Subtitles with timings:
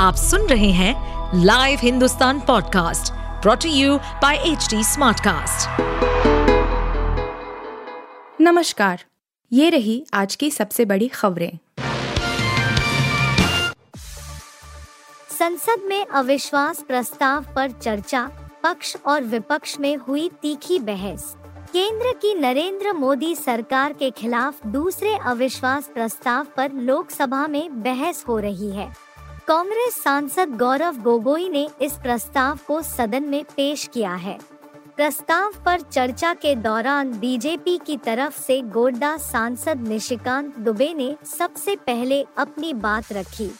[0.00, 5.80] आप सुन रहे हैं live Hindustan podcast brought to you by H Smartcast.
[8.40, 9.04] नमस्कार
[9.52, 11.58] ये रही आज की सबसे बड़ी खबरें।
[15.38, 18.30] संसद में अविश्वास प्रस्ताव पर चर्चा
[18.62, 21.34] पक्ष और विपक्ष में हुई तीखी बहस।
[21.72, 28.38] केंद्र की नरेंद्र मोदी सरकार के खिलाफ दूसरे अविश्वास प्रस्ताव पर लोकसभा में बहस हो
[28.38, 29.09] रही है।
[29.48, 34.38] कांग्रेस सांसद गौरव गोगोई ने इस प्रस्ताव को सदन में पेश किया है।
[34.96, 41.76] प्रस्ताव पर चर्चा के दौरान बीजेपी की तरफ़ से गोड्डा सांसद निशिकांत दुबे ने सबसे
[41.76, 43.50] पहले अपनी बात रखी।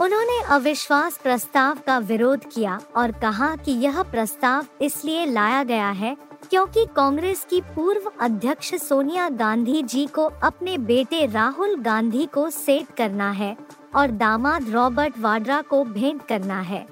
[0.00, 6.16] उन्होंने अविश्वास प्रस्ताव का विरोध किया और कहा कि यह प्रस्ताव इसलिए लाया गया है
[6.50, 12.94] क्योंकि कांग्रेस की पूर्व अध्यक्ष सोनिया गांधी जी को अपने बेटे राहुल गांधी को सेट
[12.96, 13.56] करना है।
[13.96, 16.86] और दामाद रॉबर्ट वाड्रा को भेंट करना है।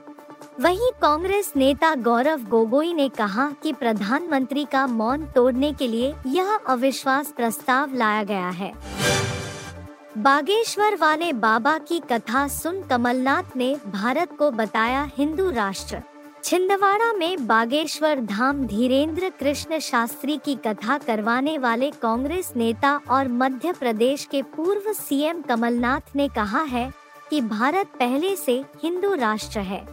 [0.60, 6.58] वहीं कांग्रेस नेता गौरव गोगोई ने कहा कि प्रधानमंत्री का मौन तोड़ने के लिए यह
[6.68, 8.72] अविश्वास प्रस्ताव लाया गया है।
[10.18, 16.02] बागेश्वर वाले बाबा की कथा सुन कमलनाथ ने भारत को बताया हिंदू राष्ट्र।
[16.44, 23.72] छिंदवाड़ा में बागेश्वर धाम धीरेन्द्र कृष्ण शास्त्री की कथा करवाने वाले कांग्रेस नेता और मध्य
[23.72, 26.90] प्रदेश के पूर्व सीएम कमलनाथ ने कहा है
[27.30, 29.86] कि भारत पहले से हिंदू राष्ट्र है।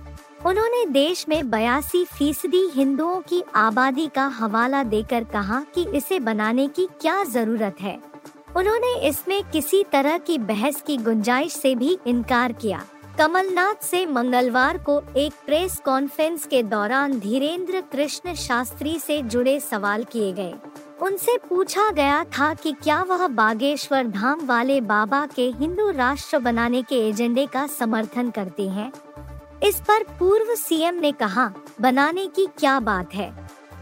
[0.45, 6.67] उन्होंने देश में बयासी फ़ीसदी हिंदुओं की आबादी का हवाला देकर कहा कि इसे बनाने
[6.67, 7.99] की क्या ज़रूरत है।
[8.57, 12.85] उन्होंने इसमें किसी तरह की बहस की गुंजाइश से भी इनकार किया।
[13.19, 20.03] कमलनाथ से मंगलवार को एक प्रेस कॉन्फ्रेंस के दौरान धीरेन्द्र कृष्ण शास्त्री से जुड़े सवाल
[20.03, 20.53] किए गए।
[21.02, 26.81] उनसे पूछा गया था कि क्या वह बागेश्वर धाम वाले बाबा के हिंदू राष्ट्र बनाने
[26.81, 28.91] के एजेंडे का समर्थन करते हैं।
[29.63, 33.31] इस पर पूर्व सीएम ने कहा, बनाने की क्या बात है?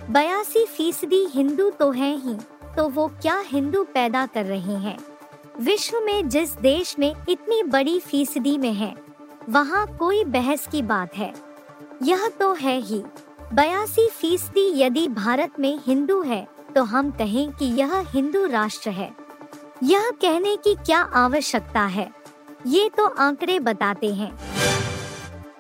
[0.09, 2.35] बयासी फ़ीसदी हिंदू तो हैं ही
[2.77, 4.97] तो वो क्या हिंदू पैदा कर रहे हैं?
[5.59, 8.95] विश्व में जिस देश में इतनी बड़ी फ़ीसदी में है
[9.49, 11.33] वहाँ कोई बहस की बात है।
[12.03, 13.03] यह तो है ही।
[13.53, 19.11] बयासी फ़ीसदी यदि भारत में हिंदू है तो हम कहें कि यह हिंदू राष्ट्र है।
[19.83, 22.09] यह कहने की क्या आवश्यकता है?
[22.67, 24.31] ये तो आंकड़े बताते हैं।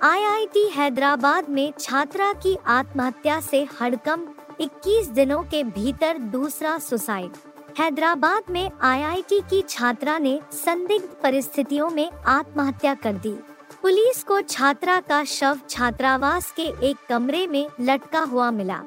[0.03, 4.27] आईआईटी हैदराबाद में छात्रा की आत्महत्या से हड़कम
[4.61, 7.31] 21 दिनों के भीतर दूसरा सुसाइड।
[7.79, 13.35] हैदराबाद में आईआईटी की छात्रा ने संदिग्ध परिस्थितियों में आत्महत्या कर दी।
[13.83, 18.79] पुलिस को छात्रा का शव छात्रावास के एक कमरे में लटका हुआ मिला।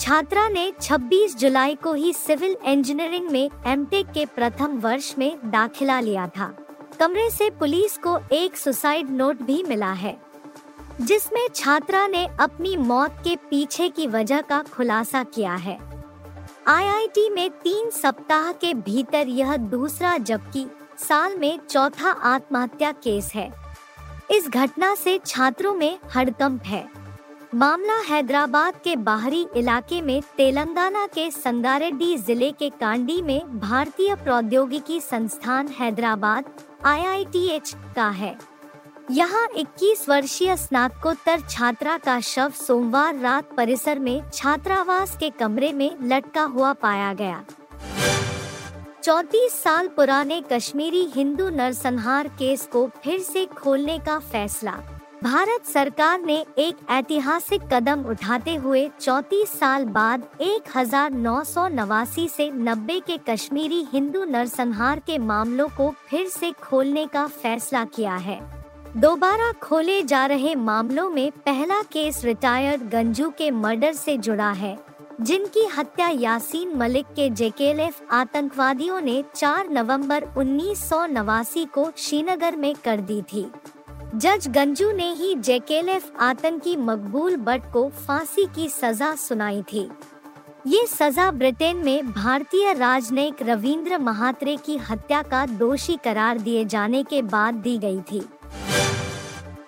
[0.00, 6.00] छात्रा ने 26 जुलाई को ही सिविल इंजीनियरिंग में एमटेक के प्रथम वर्ष में दाखिला
[6.00, 6.46] लिया था।
[7.00, 10.16] कमरे से पुलिस को एक सुसाइड नोट भी मिला है,
[11.00, 15.78] जिसमें छात्रा ने अपनी मौत के पीछे की वजह का खुलासा किया है।
[16.68, 20.66] आईआईटी में तीन सप्ताह के भीतर यह दूसरा जबकि
[20.98, 23.61] साल में चौथा आत्महत्या केस है।
[24.32, 26.84] इस घटना से छात्रों में हड़कंप है।
[27.54, 35.00] मामला हैदराबाद के बाहरी इलाके में तेलंगाना के संगारेड्डी ज़िले के कांडी में भारतीय प्रौद्योगिकी
[35.00, 36.44] संस्थान हैदराबाद
[36.84, 38.36] आईआईटीएच का है।
[39.10, 45.90] यहाँ 21 वर्षीय स्नातकोत्तर छात्रा का शव सोमवार रात परिसर में छात्रावास के कमरे में
[46.02, 47.44] लटका हुआ पाया गया।
[49.04, 54.72] चौतीस साल पुराने कश्मीरी हिंदू नरसंहार केस को फिर से खोलने का फैसला।
[55.22, 60.76] भारत सरकार ने एक ऐतिहासिक कदम उठाते हुए 34 साल बाद एक
[61.72, 67.84] नवासी से 90 के कश्मीरी हिंदू नरसंहार के मामलों को फिर से खोलने का फैसला
[67.84, 68.40] किया है।
[68.96, 74.91] दोबारा खोले जा रहे मामलों में पहला केस रिटायर्ड गंजू के मर्डर से जुड़ा है।
[75.22, 82.56] जिनकी हत्या यासीन मलिक के जेकेएलएफ आतंकवादियों ने 4 नवंबर उन्नीस सौ नवासी को श्रीनगर
[82.56, 83.44] में कर दी थी।
[84.14, 89.88] जज गंजू ने ही जेकेएलएफ आतंकी मकबूल बट को फांसी की सजा सुनाई थी।
[90.66, 97.02] ये सजा ब्रिटेन में भारतीय राजनयिक रविंद्र महात्रे की हत्या का दोषी करार दिए जाने
[97.02, 98.24] के बाद दी गई थी।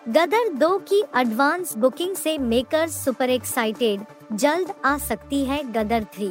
[0.08, 4.00] गदर दो की एडवांस बुकिंग से मेकर्स सुपर एक्साइटेड
[4.34, 6.28] जल्द आ सकती है गदर थ्री।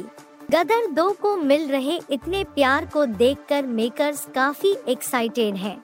[0.50, 5.76] गदर दो को मिल रहे इतने प्यार को देखकर मेकर्स काफ़ी एक्साइटेड हैं।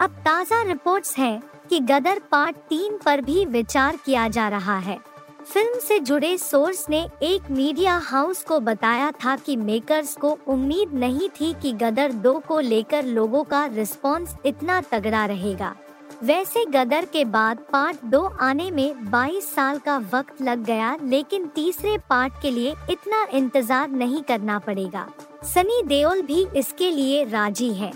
[0.00, 1.40] अब ताज़ा रिपोर्ट्स हैं
[1.70, 4.98] कि गदर पार्ट तीन पर भी विचार किया जा रहा है।
[5.44, 10.94] फ़िल्म से जुड़े सोर्स ने एक मीडिया हाउस को बताया था कि मेकर्स को उम्मीद
[10.94, 15.74] नहीं थी कि गदर दो को लेकर लोगों का रिस्पॉन्स इतना तगड़ा रहेगा।
[16.24, 21.46] वैसे गदर के बाद पार्ट दो आने में 22 साल का वक्त लग गया, लेकिन
[21.46, 25.06] तीसरे पार्ट के लिए इतना इंतज़ार नहीं करना पड़ेगा।
[25.44, 27.92] सनी देओल भी इसके लिए राज़ी है।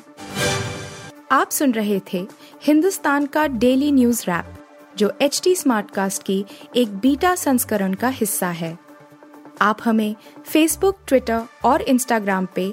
[1.33, 2.27] आप सुन रहे थे
[2.63, 4.55] हिंदुस्तान का डेली न्यूज़ रैप,
[4.97, 6.45] जो एच टी स्मार्टकास्ट की
[6.77, 8.77] एक बीटा संस्करण का हिस्सा है।
[9.61, 10.15] आप हमें
[10.47, 12.73] फेसबुक ट्विटर और इंस्टाग्राम पे